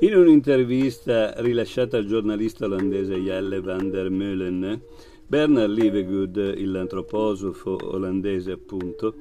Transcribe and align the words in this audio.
In 0.00 0.14
un'intervista 0.14 1.34
rilasciata 1.36 1.96
al 1.96 2.06
giornalista 2.06 2.64
olandese 2.64 3.14
Jelle 3.14 3.60
van 3.60 3.90
der 3.90 4.10
Meulen, 4.10 4.80
Bernard 5.26 5.70
Livegood, 5.70 6.58
l'antroposofo 6.58 7.78
olandese 7.80 8.50
appunto, 8.50 9.14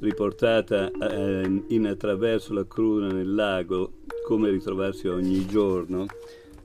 riportata 0.00 0.90
eh, 0.90 1.62
in 1.68 1.86
Attraverso 1.86 2.54
la 2.54 2.66
cruna 2.66 3.08
nel 3.08 3.34
lago, 3.34 3.92
come 4.26 4.50
ritrovarsi 4.50 5.08
ogni 5.08 5.46
giorno, 5.46 6.06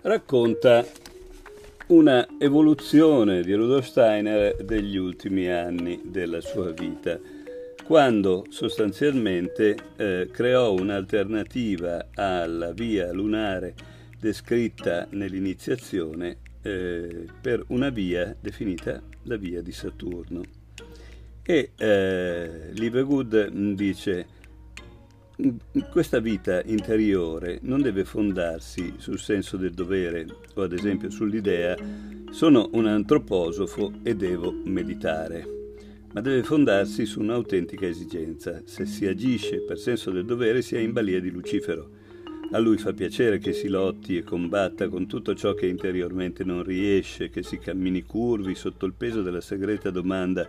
racconta 0.02 0.86
una 1.88 2.28
evoluzione 2.39 3.41
di 3.41 3.54
Rudolf 3.54 3.86
Steiner 3.86 4.55
degli 4.64 4.96
ultimi 4.96 5.50
anni 5.50 6.00
della 6.05 6.39
sua 6.39 6.71
vita, 6.71 7.19
quando 7.89 8.46
sostanzialmente 8.50 9.75
eh, 9.96 10.30
creò 10.32 10.74
un'alternativa 10.74 12.10
alla 12.14 12.71
via 12.71 13.11
lunare 13.11 13.74
descritta 14.20 15.07
nell'iniziazione 15.10 16.38
eh, 16.61 17.25
per 17.42 17.64
una 17.70 17.89
via 17.89 18.36
definita 18.39 19.02
la 19.24 19.38
via 19.38 19.64
di 19.64 19.71
Saturno. 19.71 20.44
E 21.42 21.71
eh, 21.75 22.70
Livergood 22.74 23.50
dice 23.74 24.28
questa 25.89 26.19
vita 26.19 26.61
interiore 26.66 27.58
non 27.64 27.82
deve 27.82 28.06
fondarsi 28.06 28.94
sul 28.97 29.18
senso 29.18 29.58
del 29.58 29.74
dovere 29.74 30.28
o 30.54 30.61
ad 30.61 30.74
esempio 30.74 31.10
sull'idea 31.10 31.75
sono 32.30 32.69
un 32.73 32.85
antroposofo 32.85 33.94
e 34.03 34.16
devo 34.16 34.53
meditare, 34.66 35.58
ma 36.13 36.21
deve 36.21 36.43
fondarsi 36.43 37.05
su 37.05 37.19
un'autentica 37.19 37.85
esigenza. 37.85 38.61
Se 38.65 38.85
si 38.85 39.05
agisce 39.05 39.61
per 39.61 39.77
senso 39.77 40.11
del 40.11 40.25
dovere 40.25 40.61
si 40.61 40.75
è 40.75 40.79
in 40.79 40.91
balia 40.91 41.19
di 41.19 41.29
Lucifero. 41.29 41.97
A 42.51 42.57
lui 42.57 42.77
fa 42.77 42.93
piacere 42.93 43.38
che 43.38 43.53
si 43.53 43.67
lotti 43.67 44.17
e 44.17 44.23
combatta 44.23 44.88
con 44.88 45.05
tutto 45.05 45.35
ciò 45.35 45.53
che 45.53 45.67
interiormente 45.67 46.43
non 46.43 46.63
riesce, 46.63 47.29
che 47.29 47.43
si 47.43 47.59
cammini 47.59 48.03
curvi 48.03 48.55
sotto 48.55 48.88
il 48.88 48.93
peso 48.93 49.21
della 49.21 49.41
segreta 49.41 49.91
domanda 49.91 50.47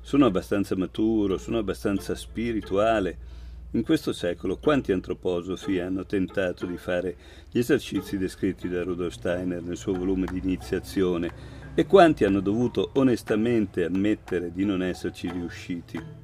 sono 0.00 0.26
abbastanza 0.26 0.76
maturo, 0.76 1.38
sono 1.38 1.58
abbastanza 1.58 2.14
spirituale 2.14 3.32
in 3.74 3.82
questo 3.82 4.12
secolo 4.12 4.56
quanti 4.56 4.92
antroposofi 4.92 5.80
hanno 5.80 6.06
tentato 6.06 6.64
di 6.64 6.76
fare 6.76 7.16
gli 7.50 7.58
esercizi 7.58 8.16
descritti 8.16 8.68
da 8.68 8.84
Rudolf 8.84 9.14
Steiner 9.14 9.62
nel 9.62 9.76
suo 9.76 9.94
volume 9.94 10.28
di 10.30 10.38
iniziazione 10.38 11.32
e 11.74 11.86
quanti 11.86 12.24
hanno 12.24 12.40
dovuto 12.40 12.90
onestamente 12.94 13.84
ammettere 13.84 14.52
di 14.52 14.64
non 14.64 14.82
esserci 14.82 15.28
riusciti. 15.30 16.22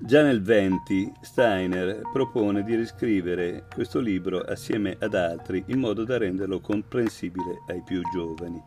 Già 0.00 0.22
nel 0.22 0.40
20 0.40 1.12
Steiner 1.20 2.02
propone 2.12 2.62
di 2.62 2.76
riscrivere 2.76 3.66
questo 3.74 3.98
libro 3.98 4.38
assieme 4.38 4.96
ad 5.00 5.14
altri 5.14 5.64
in 5.66 5.80
modo 5.80 6.04
da 6.04 6.16
renderlo 6.16 6.60
comprensibile 6.60 7.62
ai 7.66 7.82
più 7.84 8.00
giovani. 8.12 8.62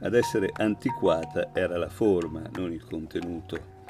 Ad 0.00 0.14
essere 0.14 0.50
antiquata 0.52 1.50
era 1.54 1.78
la 1.78 1.88
forma, 1.88 2.42
non 2.56 2.72
il 2.72 2.84
contenuto. 2.84 3.80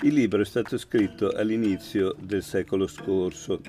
Il 0.00 0.14
libro 0.14 0.40
è 0.40 0.46
stato 0.46 0.78
scritto 0.78 1.28
all'inizio 1.28 2.16
del 2.18 2.42
secolo 2.42 2.86
scorso, 2.86 3.60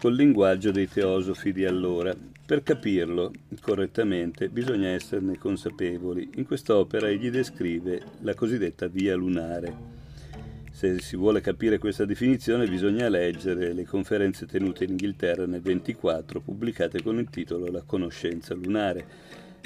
col 0.00 0.16
linguaggio 0.16 0.72
dei 0.72 0.88
teosofi 0.88 1.52
di 1.52 1.64
allora. 1.64 2.12
Per 2.52 2.62
capirlo 2.62 3.32
correttamente 3.62 4.50
bisogna 4.50 4.88
esserne 4.88 5.38
consapevoli. 5.38 6.32
In 6.34 6.44
quest'opera 6.44 7.08
egli 7.08 7.30
descrive 7.30 8.02
la 8.20 8.34
cosiddetta 8.34 8.88
via 8.88 9.16
lunare. 9.16 9.74
Se 10.70 11.00
si 11.00 11.16
vuole 11.16 11.40
capire 11.40 11.78
questa 11.78 12.04
definizione 12.04 12.68
bisogna 12.68 13.08
leggere 13.08 13.72
le 13.72 13.86
conferenze 13.86 14.44
tenute 14.44 14.84
in 14.84 14.90
Inghilterra 14.90 15.46
nel 15.46 15.62
24 15.62 16.40
pubblicate 16.40 17.02
con 17.02 17.18
il 17.18 17.30
titolo 17.30 17.70
La 17.70 17.84
conoscenza 17.86 18.52
lunare 18.52 19.06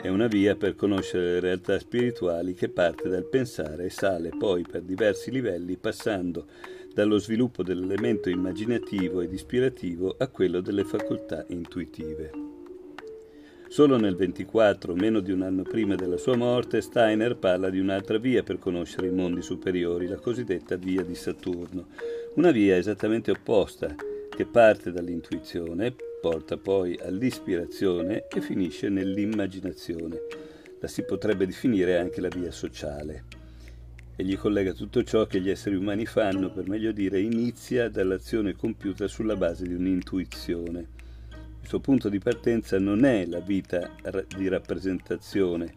è 0.01 0.07
una 0.07 0.29
via 0.29 0.55
per 0.55 0.77
conoscere 0.77 1.33
le 1.33 1.41
realtà 1.41 1.81
spirituali 1.81 2.55
che 2.55 2.69
parte 2.69 3.09
dal 3.09 3.29
pensare 3.29 3.87
e 3.87 3.91
sale 3.91 4.29
poi 4.29 4.63
per 4.63 4.83
diversi 4.83 5.33
livelli 5.33 5.77
passando 5.77 6.47
dallo 6.95 7.19
sviluppo 7.19 7.65
dell'elemento 7.65 8.31
immaginativo 8.31 9.23
ed 9.23 9.33
ispirativo 9.33 10.15
a 10.17 10.29
quello 10.29 10.61
delle 10.61 10.85
facoltà 10.85 11.45
intuitive. 11.49 12.56
Solo 13.69 13.99
nel 13.99 14.15
24, 14.15 14.95
meno 14.95 15.21
di 15.21 15.33
un 15.33 15.43
anno 15.43 15.63
prima 15.63 15.97
della 15.97 16.17
sua 16.17 16.37
morte, 16.37 16.81
Steiner 16.81 17.37
parla 17.37 17.69
di 17.69 17.81
un'altra 17.81 18.17
via 18.17 18.43
per 18.43 18.59
conoscere 18.59 19.09
i 19.09 19.13
mondi 19.13 19.43
superiori, 19.43 20.07
la 20.07 20.17
cosiddetta 20.17 20.77
via 20.77 21.03
di 21.03 21.15
Saturno, 21.15 21.89
una 22.35 22.53
via 22.53 22.77
esattamente 22.77 23.33
opposta, 23.33 23.95
che 24.31 24.47
parte 24.47 24.93
dall'intuizione, 24.93 25.95
porta 26.21 26.57
poi 26.57 26.99
all'ispirazione 27.03 28.27
e 28.29 28.41
finisce 28.41 28.89
nell'immaginazione. 28.89 30.21
La 30.81 30.89
si 30.89 31.03
potrebbe 31.03 31.45
definire 31.45 31.99
anche 31.99 32.21
la 32.21 32.29
via 32.29 32.53
sociale. 32.53 33.25
Egli 34.15 34.39
collega 34.39 34.73
tutto 34.73 35.03
ciò 35.03 35.27
che 35.27 35.41
gli 35.41 35.51
esseri 35.51 35.75
umani 35.75 36.07
fanno, 36.07 36.51
per 36.51 36.69
meglio 36.69 36.93
dire, 36.93 37.21
inizia 37.21 37.91
dall'azione 37.91 38.55
compiuta 38.55 39.09
sulla 39.09 39.37
base 39.37 39.67
di 39.67 39.75
un'intuizione. 39.75 41.06
Il 41.67 41.73
suo 41.73 41.81
punto 41.81 42.09
di 42.09 42.21
partenza 42.21 42.79
non 42.79 43.05
è 43.05 43.27
la 43.27 43.41
vita 43.41 43.91
di 44.37 44.47
rappresentazione, 44.47 45.73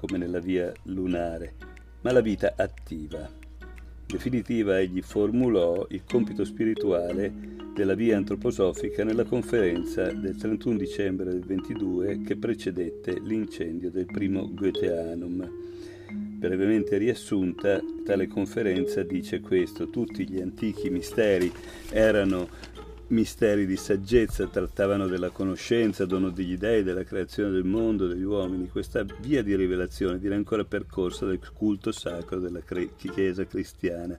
come 0.00 0.16
nella 0.16 0.38
via 0.38 0.72
lunare, 0.84 1.52
ma 2.00 2.12
la 2.12 2.22
vita 2.22 2.54
attiva 2.56 3.30
definitiva 4.06 4.80
egli 4.80 5.02
formulò 5.02 5.86
il 5.90 6.04
compito 6.08 6.46
spirituale 6.46 7.30
della 7.74 7.92
via 7.92 8.16
antroposofica 8.16 9.04
nella 9.04 9.24
conferenza 9.24 10.10
del 10.10 10.34
31 10.34 10.78
dicembre 10.78 11.28
del 11.28 11.44
22 11.44 12.22
che 12.22 12.36
precedette 12.36 13.20
l'incendio 13.20 13.90
del 13.90 14.06
primo 14.06 14.48
Goetheanum. 14.50 15.46
Brevemente 16.08 16.96
riassunta, 16.96 17.82
tale 18.02 18.28
conferenza 18.28 19.02
dice 19.02 19.40
questo, 19.40 19.90
tutti 19.90 20.26
gli 20.26 20.40
antichi 20.40 20.88
misteri 20.88 21.52
erano 21.90 22.48
misteri 23.08 23.66
di 23.66 23.76
saggezza, 23.76 24.46
trattavano 24.46 25.06
della 25.06 25.30
conoscenza, 25.30 26.06
dono 26.06 26.30
degli 26.30 26.56
dei, 26.56 26.82
della 26.82 27.04
creazione 27.04 27.50
del 27.50 27.64
mondo, 27.64 28.06
degli 28.06 28.22
uomini. 28.22 28.68
Questa 28.68 29.04
via 29.20 29.42
di 29.42 29.54
rivelazione 29.54 30.18
viene 30.18 30.36
ancora 30.36 30.64
percorsa 30.64 31.26
dal 31.26 31.38
culto 31.52 31.92
sacro 31.92 32.38
della 32.38 32.60
Chiesa 32.96 33.46
cristiana. 33.46 34.18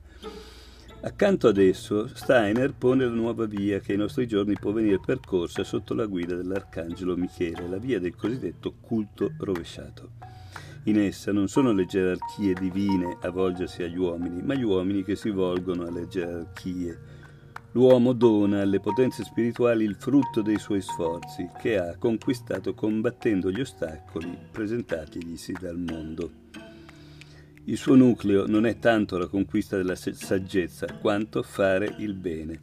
Accanto 1.01 1.47
ad 1.47 1.57
esso, 1.57 2.07
Steiner 2.07 2.73
pone 2.73 3.05
la 3.05 3.11
nuova 3.11 3.45
via 3.45 3.79
che 3.79 3.91
ai 3.91 3.97
nostri 3.97 4.27
giorni 4.27 4.57
può 4.57 4.71
venire 4.71 4.99
percorsa 4.99 5.63
sotto 5.63 5.93
la 5.93 6.05
guida 6.05 6.35
dell'Arcangelo 6.35 7.15
Michele, 7.15 7.67
la 7.67 7.77
via 7.77 7.99
del 7.99 8.15
cosiddetto 8.15 8.73
culto 8.81 9.31
rovesciato. 9.37 10.09
In 10.85 10.99
essa 10.99 11.31
non 11.31 11.47
sono 11.47 11.73
le 11.73 11.85
gerarchie 11.85 12.53
divine 12.53 13.17
a 13.21 13.29
volgersi 13.29 13.83
agli 13.83 13.97
uomini, 13.97 14.41
ma 14.41 14.53
gli 14.53 14.63
uomini 14.63 15.03
che 15.03 15.15
si 15.15 15.29
volgono 15.29 15.85
alle 15.85 16.07
gerarchie 16.07 17.14
L'uomo 17.75 18.13
dona 18.13 18.61
alle 18.61 18.79
potenze 18.79 19.25
spirituali 19.25 19.83
il 19.83 19.95
frutto 19.95 20.41
dei 20.41 20.57
suoi 20.57 20.79
sforzi, 20.79 21.49
che 21.59 21.77
ha 21.77 21.97
conquistato 21.97 22.73
combattendo 22.73 23.51
gli 23.51 23.59
ostacoli 23.59 24.33
presentatigli 24.49 25.37
dal 25.59 25.77
mondo. 25.77 26.31
Il 27.65 27.75
suo 27.75 27.95
nucleo 27.95 28.47
non 28.47 28.65
è 28.65 28.79
tanto 28.79 29.17
la 29.17 29.27
conquista 29.27 29.75
della 29.75 29.95
saggezza, 29.95 30.85
quanto 31.01 31.43
fare 31.43 31.95
il 31.97 32.13
bene. 32.13 32.61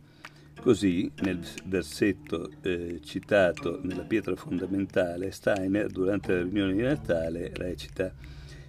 Così, 0.58 1.12
nel 1.20 1.40
versetto 1.66 2.48
eh, 2.62 2.98
citato 3.04 3.80
nella 3.82 4.04
pietra 4.04 4.34
fondamentale, 4.34 5.30
Steiner, 5.30 5.88
durante 5.88 6.32
la 6.32 6.42
riunione 6.42 6.72
di 6.72 6.80
Natale, 6.80 7.50
recita 7.52 8.14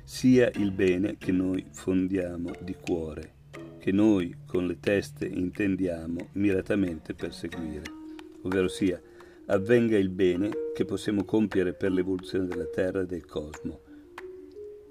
sia 0.03 0.51
il 0.55 0.71
bene 0.71 1.15
che 1.17 1.31
noi 1.31 1.63
fondiamo 1.71 2.51
di 2.59 2.75
cuore 2.75 3.41
che 3.83 3.91
noi 3.91 4.33
con 4.45 4.65
le 4.65 4.79
teste 4.79 5.25
intendiamo 5.25 6.29
miratamente 6.35 7.13
perseguire, 7.13 7.81
ovvero 8.43 8.69
sia 8.69 8.97
avvenga 9.47 9.97
il 9.97 10.07
bene 10.07 10.51
che 10.73 10.85
possiamo 10.85 11.25
compiere 11.25 11.73
per 11.73 11.91
l'evoluzione 11.91 12.45
della 12.47 12.63
Terra 12.63 13.01
e 13.01 13.05
del 13.05 13.25
cosmo. 13.25 13.81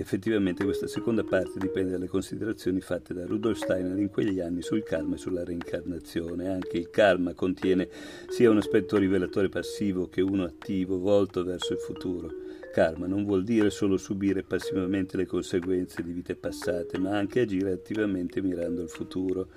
Effettivamente 0.02 0.64
questa 0.64 0.88
seconda 0.88 1.22
parte 1.22 1.60
dipende 1.60 1.92
dalle 1.92 2.08
considerazioni 2.08 2.80
fatte 2.80 3.14
da 3.14 3.24
Rudolf 3.24 3.62
Steiner 3.62 3.96
in 3.96 4.10
quegli 4.10 4.40
anni 4.40 4.60
sul 4.60 4.82
karma 4.82 5.14
e 5.14 5.18
sulla 5.18 5.44
reincarnazione. 5.44 6.48
Anche 6.48 6.76
il 6.76 6.90
karma 6.90 7.34
contiene 7.34 7.88
sia 8.28 8.50
un 8.50 8.56
aspetto 8.56 8.98
rivelatore 8.98 9.48
passivo 9.48 10.08
che 10.08 10.20
uno 10.20 10.42
attivo 10.42 10.98
volto 10.98 11.44
verso 11.44 11.74
il 11.74 11.78
futuro. 11.78 12.30
Karma 12.72 13.06
non 13.06 13.24
vuol 13.24 13.44
dire 13.44 13.70
solo 13.70 13.96
subire 13.96 14.42
passivamente 14.42 15.16
le 15.16 15.24
conseguenze 15.24 16.02
di 16.02 16.10
vite 16.10 16.34
passate, 16.34 16.98
ma 16.98 17.16
anche 17.16 17.38
agire 17.38 17.70
attivamente 17.70 18.42
mirando 18.42 18.82
al 18.82 18.88
futuro. 18.88 19.50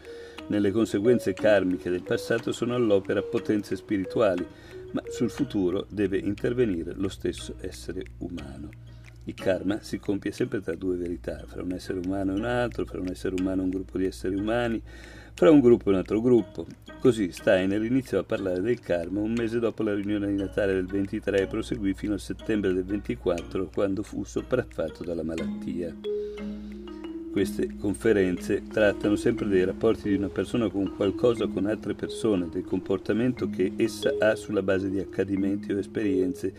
Nelle 0.49 0.69
conseguenze 0.69 1.33
karmiche 1.33 1.89
del 1.89 2.03
passato 2.03 2.51
sono 2.51 2.75
all'opera 2.75 3.23
potenze 3.23 3.75
spirituali, 3.75 4.45
ma 4.91 5.01
sul 5.09 5.31
futuro 5.31 5.87
deve 5.89 6.19
intervenire 6.19 6.93
lo 6.93 7.09
stesso 7.09 7.55
essere 7.61 8.03
umano. 8.19 8.94
Il 9.27 9.33
karma 9.33 9.81
si 9.81 9.97
compie 9.97 10.31
sempre 10.31 10.61
tra 10.61 10.75
due 10.75 10.97
verità, 10.97 11.43
fra 11.47 11.63
un 11.63 11.71
essere 11.71 11.99
umano 12.05 12.33
e 12.33 12.35
un 12.35 12.45
altro, 12.45 12.85
fra 12.85 12.99
un 12.99 13.07
essere 13.09 13.33
umano 13.39 13.61
e 13.61 13.63
un 13.63 13.71
gruppo 13.71 13.97
di 13.97 14.05
esseri 14.05 14.35
umani, 14.35 14.79
fra 15.33 15.49
un 15.49 15.61
gruppo 15.61 15.89
e 15.89 15.93
un 15.93 15.97
altro 15.97 16.21
gruppo. 16.21 16.67
Così 16.99 17.31
Steiner 17.31 17.83
iniziò 17.83 18.19
a 18.19 18.23
parlare 18.23 18.61
del 18.61 18.79
karma 18.79 19.21
un 19.21 19.33
mese 19.33 19.57
dopo 19.57 19.81
la 19.81 19.95
riunione 19.95 20.27
di 20.27 20.35
Natale 20.35 20.73
del 20.73 20.85
23 20.85 21.41
e 21.41 21.47
proseguì 21.47 21.95
fino 21.95 22.13
a 22.13 22.19
settembre 22.19 22.71
del 22.71 22.85
24 22.85 23.71
quando 23.73 24.03
fu 24.03 24.23
sopraffatto 24.23 25.03
dalla 25.03 25.23
malattia. 25.23 25.95
Queste 27.31 27.75
conferenze 27.79 28.61
trattano 28.71 29.15
sempre 29.15 29.47
dei 29.47 29.65
rapporti 29.65 30.07
di 30.07 30.15
una 30.15 30.29
persona 30.29 30.69
con 30.69 30.95
qualcosa 30.95 31.45
o 31.45 31.49
con 31.49 31.65
altre 31.65 31.95
persone, 31.95 32.47
del 32.47 32.63
comportamento 32.63 33.49
che 33.49 33.73
essa 33.75 34.13
ha 34.19 34.35
sulla 34.35 34.61
base 34.61 34.89
di 34.91 34.99
accadimenti 34.99 35.73
o 35.73 35.79
esperienze 35.79 36.53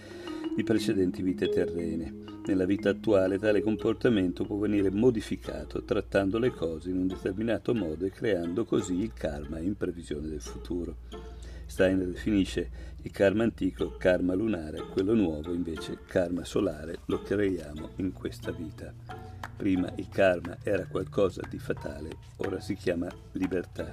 di 0.54 0.64
precedenti 0.64 1.22
vite 1.22 1.48
terrene. 1.48 2.35
Nella 2.46 2.64
vita 2.64 2.90
attuale 2.90 3.40
tale 3.40 3.60
comportamento 3.60 4.44
può 4.44 4.56
venire 4.56 4.88
modificato 4.88 5.82
trattando 5.82 6.38
le 6.38 6.50
cose 6.50 6.90
in 6.90 6.98
un 6.98 7.08
determinato 7.08 7.74
modo 7.74 8.06
e 8.06 8.10
creando 8.10 8.64
così 8.64 9.00
il 9.00 9.12
karma 9.12 9.58
in 9.58 9.76
previsione 9.76 10.28
del 10.28 10.40
futuro. 10.40 10.98
Steiner 11.66 12.06
definisce 12.06 12.94
il 13.02 13.10
karma 13.10 13.42
antico 13.42 13.96
karma 13.98 14.34
lunare, 14.34 14.86
quello 14.92 15.14
nuovo 15.14 15.52
invece 15.52 15.98
karma 16.06 16.44
solare, 16.44 16.98
lo 17.06 17.20
creiamo 17.20 17.90
in 17.96 18.12
questa 18.12 18.52
vita. 18.52 18.94
Prima 19.56 19.92
il 19.96 20.08
karma 20.08 20.56
era 20.62 20.86
qualcosa 20.86 21.40
di 21.50 21.58
fatale, 21.58 22.10
ora 22.36 22.60
si 22.60 22.76
chiama 22.76 23.08
libertà. 23.32 23.92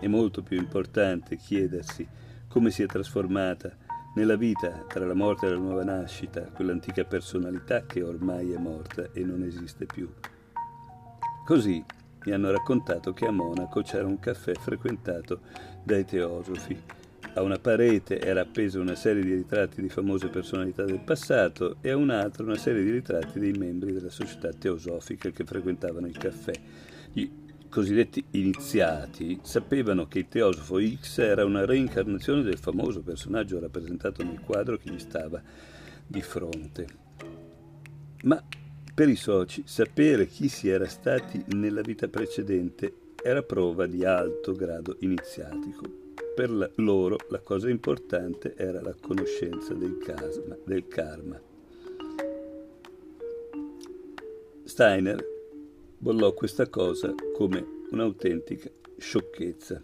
È 0.00 0.06
molto 0.06 0.42
più 0.42 0.56
importante 0.56 1.36
chiedersi 1.36 2.08
come 2.48 2.70
si 2.70 2.82
è 2.82 2.86
trasformata 2.86 3.76
nella 4.14 4.36
vita, 4.36 4.84
tra 4.86 5.06
la 5.06 5.14
morte 5.14 5.46
e 5.46 5.50
la 5.50 5.56
nuova 5.56 5.84
nascita, 5.84 6.42
quell'antica 6.42 7.04
personalità 7.04 7.86
che 7.86 8.02
ormai 8.02 8.52
è 8.52 8.58
morta 8.58 9.08
e 9.12 9.24
non 9.24 9.42
esiste 9.42 9.86
più. 9.86 10.10
Così 11.44 11.84
mi 12.24 12.32
hanno 12.32 12.50
raccontato 12.50 13.12
che 13.12 13.26
a 13.26 13.30
Monaco 13.30 13.82
c'era 13.82 14.06
un 14.06 14.18
caffè 14.18 14.52
frequentato 14.54 15.40
dai 15.82 16.04
teosofi. 16.04 16.80
A 17.34 17.42
una 17.42 17.58
parete 17.58 18.20
era 18.20 18.42
appesa 18.42 18.78
una 18.78 18.94
serie 18.94 19.22
di 19.22 19.32
ritratti 19.32 19.80
di 19.80 19.88
famose 19.88 20.28
personalità 20.28 20.84
del 20.84 21.00
passato 21.00 21.76
e 21.80 21.90
a 21.90 21.96
un'altra 21.96 22.44
una 22.44 22.58
serie 22.58 22.84
di 22.84 22.90
ritratti 22.90 23.40
dei 23.40 23.52
membri 23.52 23.92
della 23.92 24.10
società 24.10 24.50
teosofica 24.52 25.30
che 25.30 25.44
frequentavano 25.44 26.06
il 26.06 26.18
caffè. 26.18 26.52
Gli 27.10 27.28
cosiddetti 27.72 28.22
iniziati 28.32 29.40
sapevano 29.42 30.06
che 30.06 30.18
il 30.18 30.28
teosofo 30.28 30.78
X 30.78 31.20
era 31.20 31.46
una 31.46 31.64
reincarnazione 31.64 32.42
del 32.42 32.58
famoso 32.58 33.00
personaggio 33.00 33.58
rappresentato 33.58 34.22
nel 34.22 34.40
quadro 34.40 34.76
che 34.76 34.90
gli 34.90 34.98
stava 34.98 35.42
di 36.06 36.20
fronte. 36.20 36.86
Ma 38.24 38.44
per 38.94 39.08
i 39.08 39.16
soci 39.16 39.62
sapere 39.64 40.26
chi 40.26 40.48
si 40.48 40.68
era 40.68 40.86
stati 40.86 41.42
nella 41.54 41.80
vita 41.80 42.08
precedente 42.08 42.92
era 43.22 43.42
prova 43.42 43.86
di 43.86 44.04
alto 44.04 44.52
grado 44.52 44.98
iniziatico. 45.00 45.84
Per 46.34 46.72
loro 46.76 47.16
la 47.30 47.40
cosa 47.40 47.70
importante 47.70 48.54
era 48.54 48.82
la 48.82 48.94
conoscenza 49.00 49.72
del, 49.72 49.96
casma, 49.96 50.58
del 50.62 50.86
karma. 50.88 51.40
Steiner 54.64 55.31
bollò 56.02 56.34
questa 56.34 56.68
cosa 56.68 57.14
come 57.32 57.64
un'autentica 57.92 58.68
sciocchezza. 58.98 59.80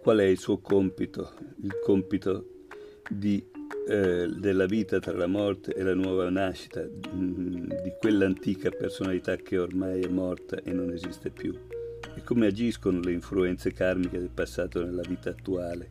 Qual 0.00 0.18
è 0.18 0.24
il 0.24 0.38
suo 0.38 0.58
compito? 0.58 1.32
Il 1.62 1.80
compito 1.82 2.66
di, 3.10 3.44
eh, 3.88 4.28
della 4.28 4.66
vita 4.66 5.00
tra 5.00 5.16
la 5.16 5.26
morte 5.26 5.74
e 5.74 5.82
la 5.82 5.94
nuova 5.94 6.30
nascita, 6.30 6.84
mm, 6.84 7.66
di 7.82 7.92
quell'antica 7.98 8.70
personalità 8.70 9.34
che 9.34 9.58
ormai 9.58 10.02
è 10.02 10.08
morta 10.08 10.62
e 10.62 10.72
non 10.72 10.92
esiste 10.92 11.30
più. 11.30 11.52
E 12.14 12.22
come 12.22 12.46
agiscono 12.46 13.00
le 13.00 13.10
influenze 13.10 13.72
karmiche 13.72 14.20
del 14.20 14.30
passato 14.32 14.84
nella 14.84 15.02
vita 15.02 15.30
attuale? 15.30 15.90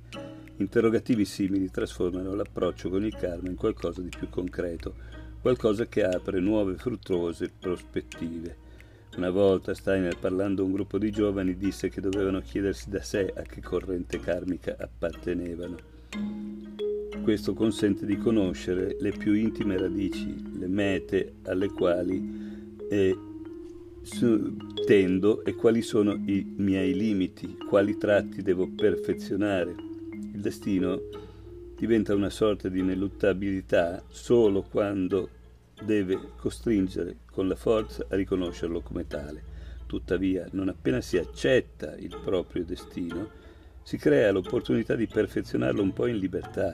Interrogativi 0.55 1.25
simili 1.25 1.69
trasformano 1.69 2.33
l'approccio 2.33 2.89
con 2.89 3.03
il 3.03 3.13
karma 3.13 3.49
in 3.49 3.55
qualcosa 3.55 4.01
di 4.01 4.11
più 4.17 4.29
concreto, 4.29 4.95
qualcosa 5.43 5.87
che 5.87 6.05
apre 6.05 6.39
nuove 6.39 6.75
fruttuose 6.75 7.51
prospettive. 7.59 8.55
Una 9.17 9.29
volta 9.29 9.73
Steiner, 9.73 10.17
parlando 10.17 10.61
a 10.61 10.65
un 10.65 10.71
gruppo 10.71 10.97
di 10.97 11.11
giovani, 11.11 11.57
disse 11.57 11.89
che 11.89 11.99
dovevano 11.99 12.39
chiedersi 12.39 12.89
da 12.89 13.01
sé 13.01 13.33
a 13.35 13.41
che 13.41 13.59
corrente 13.59 14.21
karmica 14.21 14.77
appartenevano. 14.79 15.75
Questo 17.21 17.53
consente 17.53 18.05
di 18.05 18.17
conoscere 18.17 18.95
le 18.97 19.11
più 19.11 19.33
intime 19.33 19.77
radici, 19.77 20.33
le 20.57 20.67
mete 20.67 21.33
alle 21.43 21.67
quali 21.67 22.79
eh, 22.89 23.17
tendo 24.85 25.43
e 25.43 25.55
quali 25.55 25.81
sono 25.81 26.13
i 26.13 26.53
miei 26.55 26.93
limiti, 26.93 27.57
quali 27.67 27.97
tratti 27.97 28.41
devo 28.41 28.69
perfezionare. 28.69 29.75
Il 30.33 30.39
destino 30.39 31.01
diventa 31.77 32.13
una 32.15 32.29
sorta 32.29 32.69
di 32.69 32.79
ineluttabilità 32.79 34.03
solo 34.09 34.61
quando 34.63 35.29
deve 35.83 36.19
costringere 36.37 37.17
con 37.31 37.47
la 37.47 37.55
forza 37.55 38.05
a 38.09 38.15
riconoscerlo 38.15 38.81
come 38.81 39.07
tale. 39.07 39.51
Tuttavia, 39.85 40.47
non 40.51 40.69
appena 40.69 41.01
si 41.01 41.17
accetta 41.17 41.95
il 41.95 42.17
proprio 42.23 42.63
destino, 42.63 43.29
si 43.83 43.97
crea 43.97 44.31
l'opportunità 44.31 44.95
di 44.95 45.07
perfezionarlo 45.07 45.81
un 45.81 45.93
po' 45.93 46.07
in 46.07 46.17
libertà. 46.17 46.73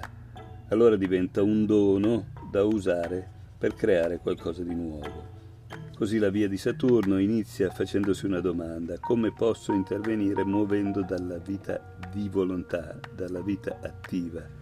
Allora 0.69 0.95
diventa 0.95 1.41
un 1.41 1.65
dono 1.65 2.27
da 2.51 2.63
usare 2.63 3.27
per 3.57 3.73
creare 3.73 4.19
qualcosa 4.19 4.63
di 4.63 4.75
nuovo. 4.75 5.37
Così 5.95 6.17
la 6.17 6.29
via 6.29 6.47
di 6.47 6.55
Saturno 6.55 7.19
inizia 7.19 7.71
facendosi 7.71 8.25
una 8.25 8.39
domanda, 8.39 8.99
come 8.99 9.33
posso 9.33 9.73
intervenire 9.73 10.45
muovendo 10.45 11.01
dalla 11.01 11.39
vita 11.39 11.97
di 12.09 12.29
volontà, 12.29 12.97
dalla 13.13 13.41
vita 13.41 13.79
attiva, 13.81 14.58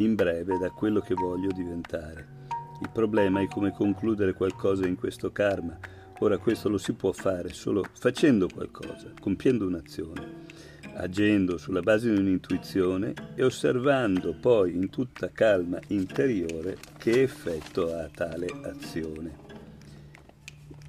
in 0.00 0.14
breve 0.14 0.58
da 0.58 0.70
quello 0.70 1.00
che 1.00 1.14
voglio 1.14 1.50
diventare. 1.52 2.38
Il 2.80 2.88
problema 2.90 3.40
è 3.40 3.46
come 3.46 3.72
concludere 3.72 4.32
qualcosa 4.32 4.86
in 4.86 4.96
questo 4.96 5.30
karma. 5.30 5.78
Ora 6.20 6.38
questo 6.38 6.68
lo 6.68 6.78
si 6.78 6.94
può 6.94 7.12
fare 7.12 7.50
solo 7.50 7.84
facendo 7.92 8.48
qualcosa, 8.48 9.12
compiendo 9.20 9.66
un'azione, 9.66 10.46
agendo 10.94 11.58
sulla 11.58 11.80
base 11.80 12.12
di 12.12 12.18
un'intuizione 12.18 13.12
e 13.34 13.44
osservando 13.44 14.34
poi 14.38 14.74
in 14.74 14.88
tutta 14.88 15.30
calma 15.30 15.78
interiore 15.88 16.78
che 16.96 17.22
effetto 17.22 17.94
ha 17.94 18.08
tale 18.12 18.46
azione. 18.64 19.48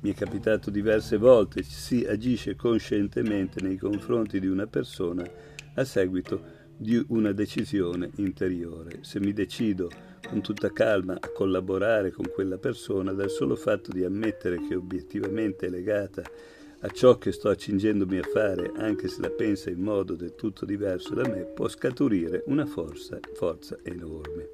Mi 0.01 0.12
è 0.12 0.15
capitato 0.15 0.70
diverse 0.70 1.18
volte, 1.18 1.63
si 1.63 2.06
agisce 2.06 2.56
coscientemente 2.56 3.62
nei 3.62 3.77
confronti 3.77 4.39
di 4.39 4.48
una 4.48 4.68
persona 4.68 5.24
a 5.75 5.84
seguito 5.84 6.60
di 6.81 7.03
una 7.09 7.31
decisione 7.31 8.09
interiore. 8.15 9.00
Se 9.01 9.19
mi 9.19 9.33
decido 9.33 9.88
con 10.27 10.41
tutta 10.41 10.71
calma 10.71 11.13
a 11.19 11.29
collaborare 11.29 12.09
con 12.09 12.25
quella 12.33 12.57
persona, 12.57 13.13
dal 13.13 13.29
solo 13.29 13.55
fatto 13.55 13.91
di 13.91 14.03
ammettere 14.03 14.57
che 14.67 14.73
obiettivamente 14.73 15.67
è 15.67 15.69
legata 15.69 16.23
a 16.79 16.88
ciò 16.89 17.19
che 17.19 17.31
sto 17.31 17.50
accingendomi 17.50 18.17
a 18.17 18.23
fare, 18.23 18.71
anche 18.77 19.07
se 19.09 19.21
la 19.21 19.29
pensa 19.29 19.69
in 19.69 19.79
modo 19.79 20.15
del 20.15 20.33
tutto 20.33 20.65
diverso 20.65 21.13
da 21.13 21.27
me, 21.27 21.43
può 21.43 21.67
scaturire 21.67 22.41
una 22.47 22.65
forza, 22.65 23.19
forza 23.35 23.77
enorme. 23.83 24.50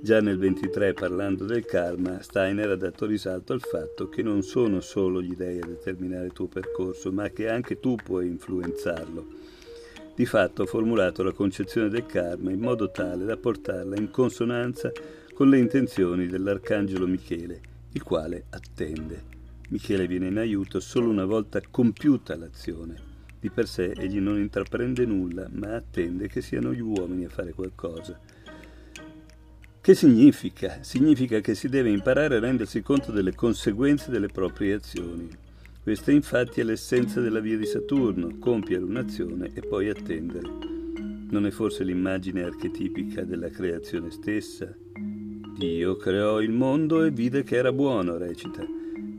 Già 0.00 0.22
nel 0.22 0.38
23, 0.38 0.94
parlando 0.94 1.44
del 1.44 1.66
karma, 1.66 2.22
Steiner 2.22 2.70
ha 2.70 2.76
dato 2.76 3.04
risalto 3.04 3.52
al 3.52 3.60
fatto 3.60 4.08
che 4.08 4.22
non 4.22 4.42
sono 4.42 4.80
solo 4.80 5.20
gli 5.20 5.36
dei 5.36 5.60
a 5.60 5.66
determinare 5.66 6.24
il 6.24 6.32
tuo 6.32 6.46
percorso, 6.46 7.12
ma 7.12 7.28
che 7.28 7.50
anche 7.50 7.78
tu 7.78 7.96
puoi 8.02 8.26
influenzarlo 8.26 9.40
di 10.20 10.26
fatto 10.26 10.64
ha 10.64 10.66
formulato 10.66 11.22
la 11.22 11.32
concezione 11.32 11.88
del 11.88 12.04
karma 12.04 12.50
in 12.50 12.60
modo 12.60 12.90
tale 12.90 13.24
da 13.24 13.38
portarla 13.38 13.96
in 13.96 14.10
consonanza 14.10 14.92
con 15.32 15.48
le 15.48 15.58
intenzioni 15.58 16.26
dell'arcangelo 16.26 17.06
Michele, 17.06 17.58
il 17.92 18.02
quale 18.02 18.44
attende. 18.50 19.22
Michele 19.70 20.06
viene 20.06 20.26
in 20.26 20.36
aiuto 20.36 20.78
solo 20.78 21.08
una 21.08 21.24
volta 21.24 21.62
compiuta 21.70 22.36
l'azione. 22.36 22.96
Di 23.40 23.48
per 23.48 23.66
sé 23.66 23.92
egli 23.96 24.18
non 24.18 24.36
intraprende 24.36 25.06
nulla, 25.06 25.48
ma 25.50 25.76
attende 25.76 26.28
che 26.28 26.42
siano 26.42 26.74
gli 26.74 26.80
uomini 26.80 27.24
a 27.24 27.30
fare 27.30 27.54
qualcosa. 27.54 28.20
Che 29.80 29.94
significa? 29.94 30.82
Significa 30.82 31.40
che 31.40 31.54
si 31.54 31.70
deve 31.70 31.88
imparare 31.88 32.36
a 32.36 32.40
rendersi 32.40 32.82
conto 32.82 33.10
delle 33.10 33.34
conseguenze 33.34 34.10
delle 34.10 34.28
proprie 34.28 34.74
azioni. 34.74 35.30
Questa 35.90 36.12
infatti 36.12 36.60
è 36.60 36.62
l'essenza 36.62 37.20
della 37.20 37.40
via 37.40 37.58
di 37.58 37.66
Saturno, 37.66 38.38
compiere 38.38 38.84
un'azione 38.84 39.50
e 39.52 39.60
poi 39.60 39.88
attendere. 39.88 40.48
Non 41.30 41.46
è 41.46 41.50
forse 41.50 41.82
l'immagine 41.82 42.44
archetipica 42.44 43.24
della 43.24 43.48
creazione 43.48 44.12
stessa? 44.12 44.72
Dio 44.94 45.96
creò 45.96 46.40
il 46.40 46.52
mondo 46.52 47.02
e 47.02 47.10
vide 47.10 47.42
che 47.42 47.56
era 47.56 47.72
buono, 47.72 48.18
recita. 48.18 48.64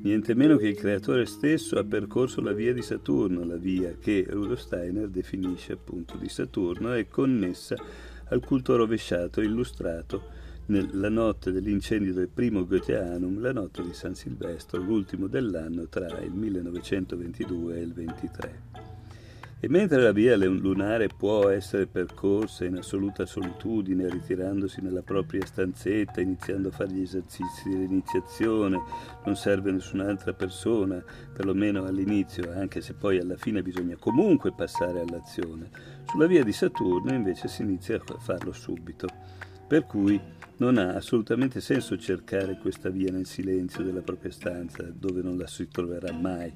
Niente 0.01 0.34
meno 0.34 0.56
che 0.56 0.70
il 0.70 0.78
creatore 0.78 1.25
stesso 1.25 1.78
ha 1.78 1.84
percorso 1.84 2.40
la 2.40 2.54
via 2.54 2.72
di 2.72 2.82
Saturno, 2.82 3.44
la 3.44 3.58
via 3.58 3.98
che 4.00 4.25
Rudolf 4.30 4.62
Steiner 4.62 5.10
definisce 5.10 5.74
appunto 5.74 6.16
di 6.16 6.30
Saturno 6.30 6.96
e 6.96 7.10
connessa 7.10 7.75
al 8.30 8.40
culto 8.40 8.78
rovesciato 8.78 9.42
illustrato 9.42 10.40
nella 10.72 11.10
notte 11.10 11.51
dell'incendio 11.51 12.13
del 12.13 12.30
primo 12.30 12.66
Goetheanum, 12.66 13.42
la 13.42 13.51
notte 13.51 13.84
di 13.84 13.94
San 13.94 14.16
Silvestro, 14.16 14.82
l'ultimo 14.82 15.28
dell'anno 15.28 15.90
tra 15.90 16.08
il 16.22 16.32
1922 16.32 17.75
e 17.75 17.82
il 17.82 17.94
23. 17.94 18.62
E 19.60 19.68
mentre 19.68 20.01
la 20.01 20.13
via 20.13 20.38
lunare 20.38 21.10
può 21.10 21.50
essere 21.50 21.88
percorsa 21.88 22.63
in 22.63 22.78
assoluta 22.78 23.25
solitudine, 23.25 24.10
ritirandosi 24.10 24.82
nella 24.82 25.01
propria 25.01 25.46
stanzetta, 25.46 26.22
iniziando 26.22 26.70
a 26.70 26.72
fare 26.72 26.94
gli 26.94 27.01
esercizi 27.01 27.68
dell'iniziazione, 27.68 28.82
non 29.25 29.36
serve 29.36 29.72
nessun'altra 29.72 30.32
persona, 30.32 31.04
perlomeno 31.34 31.84
all'inizio, 31.84 32.50
anche 32.54 32.80
se 32.80 32.94
poi 32.94 33.20
alla 33.20 33.36
fine 33.36 33.62
bisogna 33.62 33.98
comunque 34.00 34.54
passare 34.54 35.01
all'azione. 35.01 35.70
Sulla 36.06 36.28
via 36.28 36.46
di 36.46 36.54
Saturno 36.54 37.13
invece 37.13 37.50
si 37.50 37.62
inizia 37.62 37.98
a 37.98 38.20
farlo 38.20 38.54
subito. 38.54 39.50
Per 39.72 39.86
cui 39.86 40.20
non 40.58 40.78
ha 40.78 40.96
assolutamente 40.96 41.62
senso 41.62 41.98
cercare 41.98 42.58
questa 42.58 42.90
via 42.90 43.10
nel 43.10 43.25
silenzio 43.25 43.86
della 43.86 44.01
propria 44.01 44.30
stanza, 44.30 44.84
dove 44.84 45.22
non 45.22 45.38
la 45.38 45.48
si 45.48 45.70
troverà 45.70 46.12
mai. 46.12 46.54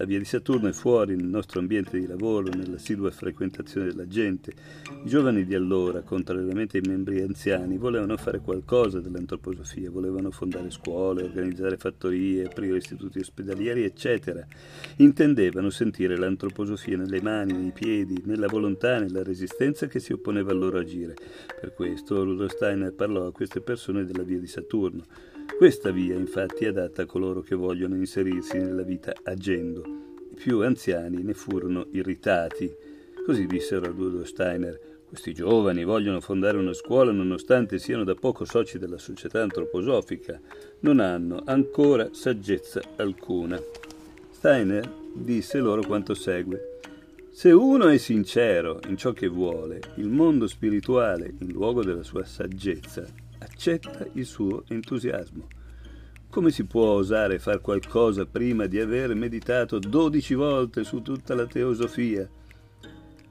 La 0.00 0.06
via 0.06 0.16
di 0.16 0.24
Saturno 0.24 0.66
è 0.66 0.72
fuori 0.72 1.14
nel 1.14 1.26
nostro 1.26 1.60
ambiente 1.60 1.98
di 1.98 2.06
lavoro, 2.06 2.48
nell'assidua 2.48 3.10
frequentazione 3.10 3.88
della 3.88 4.06
gente. 4.06 4.50
I 5.04 5.06
giovani 5.06 5.44
di 5.44 5.54
allora, 5.54 6.00
contrariamente 6.00 6.78
ai 6.78 6.88
membri 6.88 7.20
anziani, 7.20 7.76
volevano 7.76 8.16
fare 8.16 8.40
qualcosa 8.40 8.98
dell'antroposofia, 9.00 9.90
volevano 9.90 10.30
fondare 10.30 10.70
scuole, 10.70 11.24
organizzare 11.24 11.76
fattorie, 11.76 12.46
aprire 12.46 12.78
istituti 12.78 13.18
ospedalieri, 13.18 13.84
eccetera. 13.84 14.42
Intendevano 14.96 15.68
sentire 15.68 16.16
l'antroposofia 16.16 16.96
nelle 16.96 17.20
mani, 17.20 17.52
nei 17.52 17.72
piedi, 17.72 18.22
nella 18.24 18.46
volontà, 18.46 19.00
nella 19.00 19.22
resistenza 19.22 19.86
che 19.86 20.00
si 20.00 20.14
opponeva 20.14 20.50
al 20.50 20.60
loro 20.60 20.78
agire. 20.78 21.14
Per 21.60 21.74
questo 21.74 22.24
Rudolf 22.24 22.52
Steiner 22.52 22.94
parlò 22.94 23.26
a 23.26 23.32
queste 23.32 23.60
persone 23.60 24.06
della 24.06 24.22
via 24.22 24.38
di 24.38 24.46
Saturno. 24.46 25.04
Questa 25.56 25.90
via 25.90 26.14
infatti 26.14 26.64
è 26.64 26.68
adatta 26.68 27.02
a 27.02 27.06
coloro 27.06 27.42
che 27.42 27.54
vogliono 27.54 27.94
inserirsi 27.96 28.56
nella 28.56 28.82
vita 28.82 29.12
agendo. 29.24 29.82
I 30.30 30.34
più 30.34 30.60
anziani 30.60 31.22
ne 31.22 31.34
furono 31.34 31.86
irritati. 31.90 32.74
Così 33.26 33.46
dissero 33.46 33.86
a 33.86 33.90
Rudolf 33.90 34.26
Steiner. 34.26 34.80
Questi 35.06 35.34
giovani 35.34 35.84
vogliono 35.84 36.20
fondare 36.20 36.56
una 36.56 36.72
scuola 36.72 37.12
nonostante 37.12 37.78
siano 37.78 38.04
da 38.04 38.14
poco 38.14 38.44
soci 38.44 38.78
della 38.78 38.98
società 38.98 39.42
antroposofica. 39.42 40.40
Non 40.80 40.98
hanno 41.00 41.42
ancora 41.44 42.08
saggezza 42.12 42.80
alcuna. 42.96 43.60
Steiner 44.30 44.90
disse 45.12 45.58
loro 45.58 45.82
quanto 45.82 46.14
segue. 46.14 46.69
Se 47.40 47.50
uno 47.50 47.88
è 47.88 47.96
sincero 47.96 48.80
in 48.88 48.98
ciò 48.98 49.12
che 49.14 49.26
vuole, 49.26 49.80
il 49.94 50.10
mondo 50.10 50.46
spirituale, 50.46 51.32
in 51.38 51.50
luogo 51.52 51.82
della 51.82 52.02
sua 52.02 52.22
saggezza, 52.22 53.06
accetta 53.38 54.06
il 54.12 54.26
suo 54.26 54.64
entusiasmo. 54.68 55.48
Come 56.28 56.50
si 56.50 56.64
può 56.64 56.90
osare 56.90 57.38
far 57.38 57.62
qualcosa 57.62 58.26
prima 58.26 58.66
di 58.66 58.78
aver 58.78 59.14
meditato 59.14 59.78
dodici 59.78 60.34
volte 60.34 60.84
su 60.84 61.00
tutta 61.00 61.34
la 61.34 61.46
teosofia? 61.46 62.28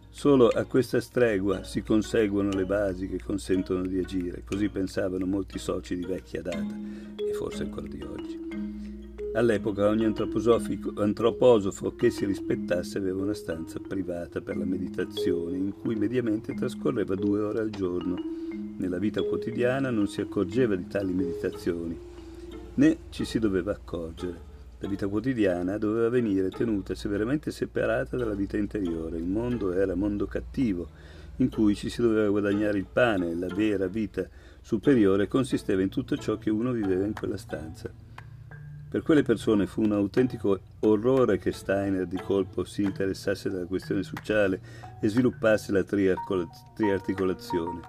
Solo 0.09 0.47
a 0.47 0.65
questa 0.65 0.99
stregua 0.99 1.63
si 1.63 1.83
conseguono 1.83 2.49
le 2.49 2.65
basi 2.65 3.07
che 3.07 3.21
consentono 3.23 3.85
di 3.85 3.99
agire, 3.99 4.41
così 4.43 4.69
pensavano 4.69 5.27
molti 5.27 5.59
soci 5.59 5.95
di 5.95 6.05
vecchia 6.05 6.41
data 6.41 6.75
e 7.15 7.33
forse 7.33 7.61
ancora 7.61 7.85
di 7.85 8.01
oggi. 8.01 8.88
All'epoca 9.31 9.87
ogni 9.87 10.05
antroposofo 10.05 11.95
che 11.95 12.09
si 12.09 12.25
rispettasse 12.25 12.97
aveva 12.97 13.21
una 13.21 13.35
stanza 13.35 13.79
privata 13.79 14.41
per 14.41 14.57
la 14.57 14.65
meditazione, 14.65 15.55
in 15.55 15.71
cui 15.71 15.93
mediamente 15.93 16.55
trascorreva 16.55 17.13
due 17.13 17.39
ore 17.39 17.59
al 17.59 17.69
giorno. 17.69 18.15
Nella 18.77 18.97
vita 18.97 19.21
quotidiana 19.21 19.91
non 19.91 20.07
si 20.07 20.21
accorgeva 20.21 20.75
di 20.75 20.87
tali 20.87 21.13
meditazioni, 21.13 21.95
né 22.73 22.97
ci 23.09 23.23
si 23.23 23.37
doveva 23.37 23.71
accorgere. 23.71 24.47
La 24.79 24.87
vita 24.87 25.07
quotidiana 25.07 25.77
doveva 25.77 26.09
venire 26.09 26.49
tenuta 26.49 26.95
severamente 26.95 27.51
separata 27.51 28.17
dalla 28.17 28.33
vita 28.33 28.57
interiore. 28.57 29.17
Il 29.17 29.25
mondo 29.25 29.73
era 29.73 29.93
mondo 29.93 30.25
cattivo, 30.25 30.87
in 31.35 31.49
cui 31.49 31.75
ci 31.75 31.89
si 31.89 32.01
doveva 32.01 32.29
guadagnare 32.29 32.79
il 32.79 32.87
pane, 32.91 33.35
la 33.35 33.53
vera 33.53 33.85
vita 33.85 34.27
superiore 34.59 35.27
consisteva 35.27 35.83
in 35.83 35.89
tutto 35.89 36.17
ciò 36.17 36.39
che 36.39 36.49
uno 36.49 36.71
viveva 36.71 37.05
in 37.05 37.13
quella 37.13 37.37
stanza. 37.37 38.08
Per 38.89 39.03
quelle 39.03 39.21
persone 39.21 39.67
fu 39.67 39.83
un 39.83 39.91
autentico 39.91 40.59
orrore 40.79 41.37
che 41.37 41.51
Steiner 41.51 42.07
di 42.07 42.17
colpo 42.17 42.63
si 42.63 42.81
interessasse 42.81 43.47
della 43.51 43.67
questione 43.67 44.01
sociale 44.01 44.59
e 44.99 45.07
sviluppasse 45.07 45.71
la 45.71 45.83
triarticolazione. 45.83 47.81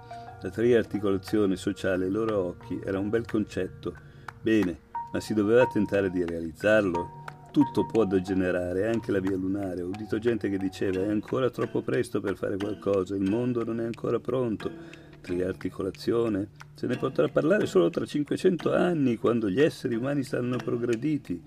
La 0.42 0.50
triarticolazione 0.50 1.56
sociale 1.56 2.04
ai 2.04 2.10
loro 2.10 2.38
occhi 2.38 2.78
era 2.84 2.98
un 2.98 3.08
bel 3.08 3.24
concetto. 3.24 3.94
Bene, 4.42 4.78
ma 5.10 5.20
si 5.20 5.32
doveva 5.32 5.66
tentare 5.66 6.10
di 6.10 6.22
realizzarlo. 6.22 7.24
Tutto 7.50 7.86
può 7.86 8.04
degenerare, 8.04 8.86
anche 8.86 9.10
la 9.10 9.20
via 9.20 9.38
lunare. 9.38 9.80
Ho 9.80 9.86
udito 9.86 10.18
gente 10.18 10.50
che 10.50 10.58
diceva 10.58 11.00
è 11.00 11.08
ancora 11.08 11.48
troppo 11.48 11.80
presto 11.80 12.20
per 12.20 12.36
fare 12.36 12.58
qualcosa, 12.58 13.14
il 13.14 13.26
mondo 13.26 13.64
non 13.64 13.80
è 13.80 13.84
ancora 13.84 14.20
pronto 14.20 15.08
triarticolazione, 15.20 16.48
se 16.74 16.86
ne 16.86 16.96
potrà 16.96 17.28
parlare 17.28 17.66
solo 17.66 17.90
tra 17.90 18.04
500 18.04 18.72
anni, 18.72 19.16
quando 19.16 19.50
gli 19.50 19.60
esseri 19.60 19.94
umani 19.94 20.22
saranno 20.22 20.56
progrediti. 20.56 21.40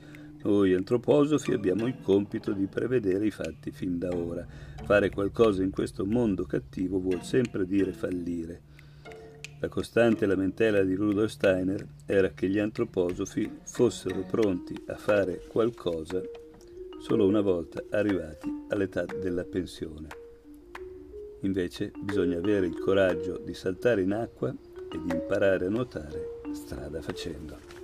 Noi 0.43 0.73
antroposofi 0.73 1.53
abbiamo 1.53 1.87
il 1.87 1.95
compito 2.01 2.51
di 2.51 2.67
prevedere 2.67 3.25
i 3.25 3.31
fatti 3.31 3.71
fin 3.71 3.97
da 3.97 4.15
ora. 4.15 4.45
Fare 4.83 5.09
qualcosa 5.09 5.63
in 5.63 5.71
questo 5.71 6.05
mondo 6.05 6.43
cattivo 6.43 6.99
vuol 6.99 7.23
sempre 7.23 7.65
dire 7.65 7.93
fallire. 7.93 8.61
La 9.59 9.69
costante 9.69 10.25
lamentela 10.25 10.83
di 10.83 10.93
Rudolf 10.93 11.31
Steiner 11.31 11.87
era 12.05 12.31
che 12.31 12.49
gli 12.49 12.59
antroposofi 12.59 13.49
fossero 13.63 14.25
pronti 14.29 14.75
a 14.87 14.95
fare 14.95 15.45
qualcosa 15.47 16.21
solo 16.99 17.25
una 17.25 17.41
volta 17.41 17.81
arrivati 17.91 18.65
all'età 18.69 19.05
della 19.05 19.45
pensione. 19.45 20.22
Invece 21.43 21.91
bisogna 21.97 22.37
avere 22.37 22.65
il 22.67 22.79
coraggio 22.79 23.37
di 23.37 23.53
saltare 23.53 24.01
in 24.01 24.13
acqua 24.13 24.49
e 24.49 24.99
di 25.01 25.11
imparare 25.11 25.65
a 25.65 25.69
nuotare 25.69 26.41
strada 26.53 27.01
facendo. 27.01 27.82